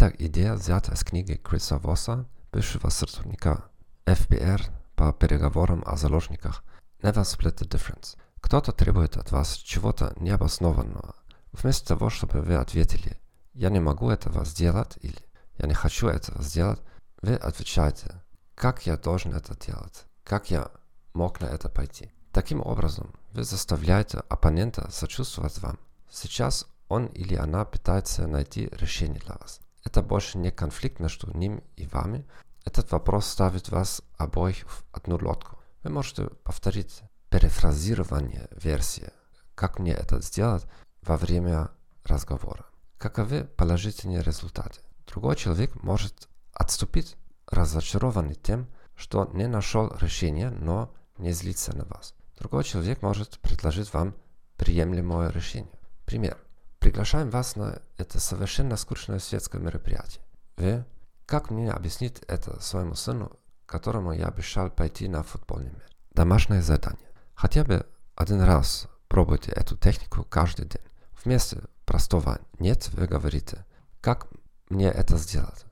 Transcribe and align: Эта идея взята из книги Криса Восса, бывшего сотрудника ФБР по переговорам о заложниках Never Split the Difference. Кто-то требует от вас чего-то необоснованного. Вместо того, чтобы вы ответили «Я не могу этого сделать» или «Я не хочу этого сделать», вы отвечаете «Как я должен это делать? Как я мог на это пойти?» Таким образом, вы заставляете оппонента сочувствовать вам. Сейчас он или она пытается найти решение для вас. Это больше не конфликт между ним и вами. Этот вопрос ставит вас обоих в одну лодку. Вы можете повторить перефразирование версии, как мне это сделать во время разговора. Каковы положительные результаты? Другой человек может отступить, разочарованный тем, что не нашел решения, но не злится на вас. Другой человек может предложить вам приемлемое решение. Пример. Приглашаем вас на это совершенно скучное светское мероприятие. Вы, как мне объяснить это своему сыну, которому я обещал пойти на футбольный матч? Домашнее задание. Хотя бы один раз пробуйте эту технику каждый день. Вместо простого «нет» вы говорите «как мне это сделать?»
Эта 0.00 0.16
идея 0.24 0.54
взята 0.54 0.94
из 0.94 1.04
книги 1.04 1.34
Криса 1.34 1.76
Восса, 1.76 2.26
бывшего 2.52 2.88
сотрудника 2.88 3.66
ФБР 4.06 4.62
по 4.96 5.12
переговорам 5.12 5.84
о 5.84 5.98
заложниках 5.98 6.64
Never 7.02 7.22
Split 7.22 7.58
the 7.58 7.68
Difference. 7.68 8.16
Кто-то 8.40 8.72
требует 8.72 9.18
от 9.18 9.30
вас 9.30 9.56
чего-то 9.56 10.14
необоснованного. 10.16 11.16
Вместо 11.52 11.88
того, 11.88 12.08
чтобы 12.08 12.40
вы 12.40 12.54
ответили 12.54 13.20
«Я 13.52 13.68
не 13.68 13.78
могу 13.78 14.08
этого 14.08 14.46
сделать» 14.46 14.96
или 15.02 15.18
«Я 15.58 15.66
не 15.66 15.74
хочу 15.74 16.08
этого 16.08 16.42
сделать», 16.42 16.80
вы 17.20 17.34
отвечаете 17.34 18.22
«Как 18.54 18.86
я 18.86 18.96
должен 18.96 19.34
это 19.34 19.54
делать? 19.54 20.06
Как 20.24 20.50
я 20.50 20.70
мог 21.12 21.42
на 21.42 21.44
это 21.44 21.68
пойти?» 21.68 22.10
Таким 22.32 22.62
образом, 22.62 23.12
вы 23.32 23.44
заставляете 23.44 24.22
оппонента 24.30 24.90
сочувствовать 24.90 25.58
вам. 25.58 25.78
Сейчас 26.10 26.66
он 26.88 27.04
или 27.08 27.34
она 27.34 27.66
пытается 27.66 28.26
найти 28.26 28.70
решение 28.72 29.20
для 29.20 29.34
вас. 29.34 29.60
Это 29.84 30.02
больше 30.02 30.38
не 30.38 30.50
конфликт 30.50 31.00
между 31.00 31.36
ним 31.36 31.62
и 31.76 31.86
вами. 31.86 32.26
Этот 32.64 32.90
вопрос 32.92 33.26
ставит 33.26 33.68
вас 33.70 34.02
обоих 34.18 34.68
в 34.68 34.84
одну 34.92 35.16
лодку. 35.16 35.58
Вы 35.82 35.90
можете 35.90 36.26
повторить 36.44 37.02
перефразирование 37.30 38.48
версии, 38.50 39.10
как 39.54 39.78
мне 39.78 39.92
это 39.92 40.20
сделать 40.20 40.66
во 41.02 41.16
время 41.16 41.70
разговора. 42.04 42.66
Каковы 42.98 43.44
положительные 43.44 44.22
результаты? 44.22 44.80
Другой 45.06 45.36
человек 45.36 45.82
может 45.82 46.28
отступить, 46.52 47.16
разочарованный 47.46 48.34
тем, 48.34 48.68
что 48.94 49.30
не 49.32 49.46
нашел 49.46 49.90
решения, 50.00 50.50
но 50.50 50.92
не 51.16 51.32
злится 51.32 51.74
на 51.74 51.84
вас. 51.84 52.14
Другой 52.38 52.64
человек 52.64 53.02
может 53.02 53.38
предложить 53.40 53.92
вам 53.94 54.14
приемлемое 54.56 55.30
решение. 55.30 55.78
Пример. 56.04 56.36
Приглашаем 56.80 57.28
вас 57.28 57.56
на 57.56 57.78
это 57.98 58.18
совершенно 58.18 58.76
скучное 58.76 59.18
светское 59.18 59.60
мероприятие. 59.60 60.24
Вы, 60.56 60.84
как 61.26 61.50
мне 61.50 61.70
объяснить 61.70 62.20
это 62.26 62.60
своему 62.60 62.94
сыну, 62.94 63.38
которому 63.66 64.12
я 64.12 64.28
обещал 64.28 64.70
пойти 64.70 65.06
на 65.06 65.22
футбольный 65.22 65.72
матч? 65.72 65.82
Домашнее 66.12 66.62
задание. 66.62 67.06
Хотя 67.34 67.64
бы 67.64 67.86
один 68.16 68.40
раз 68.40 68.88
пробуйте 69.08 69.52
эту 69.52 69.76
технику 69.76 70.24
каждый 70.24 70.66
день. 70.66 70.82
Вместо 71.22 71.68
простого 71.84 72.40
«нет» 72.58 72.88
вы 72.94 73.06
говорите 73.06 73.66
«как 74.00 74.28
мне 74.70 74.88
это 74.88 75.18
сделать?» 75.18 75.66